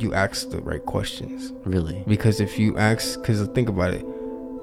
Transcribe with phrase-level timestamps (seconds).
[0.00, 1.52] you ask the right questions.
[1.64, 2.02] Really?
[2.06, 4.04] Because if you ask, because think about it,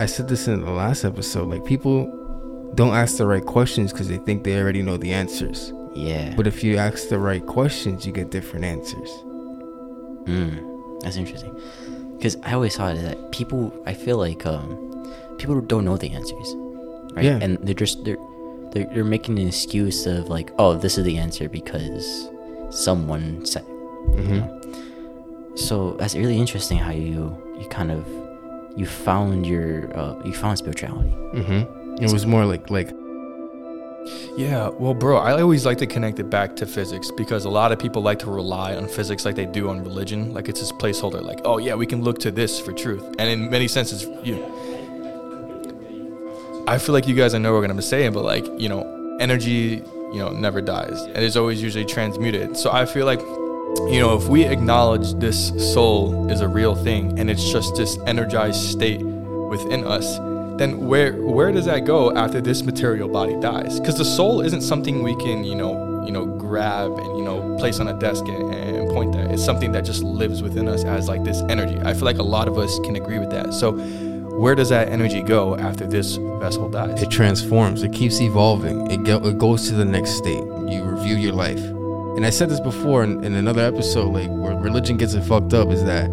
[0.00, 1.48] I said this in the last episode.
[1.48, 2.06] Like people
[2.74, 5.72] don't ask the right questions because they think they already know the answers.
[5.94, 6.34] Yeah.
[6.34, 9.10] But if you ask the right questions, you get different answers.
[10.24, 11.54] Mm, that's interesting.
[12.16, 14.66] Because I always thought that people, I feel like um,
[15.38, 16.54] people don't know the answers,
[17.14, 17.24] right?
[17.24, 17.38] Yeah.
[17.40, 18.18] And they're just they're,
[18.72, 22.28] they're they're making an excuse of like, oh, this is the answer because
[22.70, 23.64] someone said.
[23.64, 24.60] it, you know?
[25.68, 28.06] So that's really interesting how you you kind of
[28.76, 31.14] you found your uh, you found spirituality.
[31.34, 32.04] Mm-hmm.
[32.04, 32.90] It was more like like
[34.36, 37.72] Yeah, well, bro, I always like to connect it back to physics because a lot
[37.72, 40.34] of people like to rely on physics like they do on religion.
[40.34, 43.04] Like it's this placeholder, like, oh, yeah, we can look to this for truth.
[43.18, 44.44] And in many senses, you.
[46.66, 49.82] I feel like you guys, I know what I'm saying, but like, you know, energy,
[50.12, 52.56] you know, never dies and is always usually transmuted.
[52.56, 53.20] So I feel like,
[53.90, 57.98] you know, if we acknowledge this soul is a real thing and it's just this
[58.06, 60.18] energized state within us,
[60.58, 63.80] then where where does that go after this material body dies?
[63.80, 67.56] Because the soul isn't something we can, you know, you know, grab and you know
[67.58, 69.30] place on a desk and, and point at.
[69.30, 71.78] It's something that just lives within us as like this energy.
[71.80, 73.52] I feel like a lot of us can agree with that.
[73.52, 77.02] So, where does that energy go after this vessel dies?
[77.02, 77.82] it transforms.
[77.82, 78.90] It keeps evolving.
[78.90, 80.44] It go, it goes to the next state.
[80.68, 81.73] You review your life.
[82.16, 84.12] And I said this before in, in another episode.
[84.12, 86.10] Like where religion gets it fucked up is that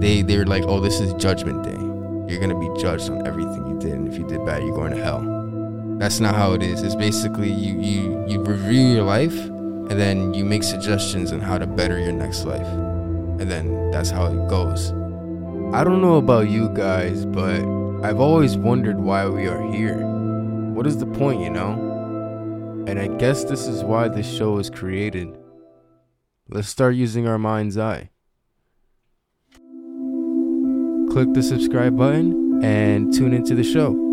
[0.00, 1.78] they they're like, oh, this is judgment day.
[2.30, 4.94] You're gonna be judged on everything you did, and if you did bad, you're going
[4.94, 5.22] to hell.
[5.98, 6.82] That's not how it is.
[6.82, 11.58] It's basically you you you review your life, and then you make suggestions on how
[11.58, 14.92] to better your next life, and then that's how it goes.
[15.72, 17.60] I don't know about you guys, but
[18.04, 19.98] I've always wondered why we are here.
[20.74, 21.93] What is the point, you know?
[22.86, 25.38] And I guess this is why this show is created.
[26.48, 28.10] Let's start using our mind's eye.
[31.10, 34.03] Click the subscribe button and tune into the show.